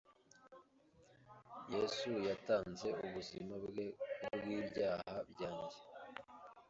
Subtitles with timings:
[1.73, 3.85] Yesu yatanze ubuzima bwe
[4.17, 5.79] kubw’ibyaha byanjye,